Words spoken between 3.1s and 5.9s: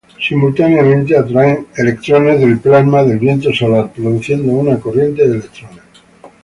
viento solar, produciendo una corriente de electrones.